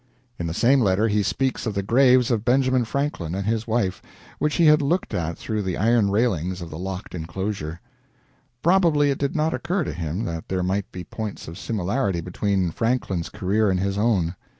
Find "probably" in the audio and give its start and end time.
8.63-9.11